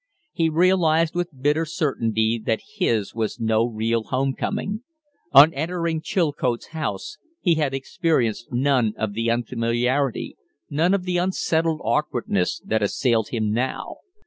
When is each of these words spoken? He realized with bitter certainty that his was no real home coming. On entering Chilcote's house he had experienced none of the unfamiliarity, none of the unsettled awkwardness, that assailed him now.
He 0.33 0.49
realized 0.49 1.13
with 1.13 1.29
bitter 1.43 1.63
certainty 1.63 2.41
that 2.43 2.61
his 2.77 3.13
was 3.13 3.39
no 3.39 3.67
real 3.67 4.05
home 4.05 4.33
coming. 4.33 4.81
On 5.31 5.53
entering 5.53 6.01
Chilcote's 6.01 6.69
house 6.69 7.19
he 7.39 7.53
had 7.53 7.75
experienced 7.75 8.51
none 8.51 8.93
of 8.97 9.13
the 9.13 9.29
unfamiliarity, 9.29 10.37
none 10.71 10.95
of 10.95 11.03
the 11.03 11.17
unsettled 11.17 11.81
awkwardness, 11.83 12.59
that 12.65 12.81
assailed 12.81 13.27
him 13.29 13.51
now. 13.51 13.97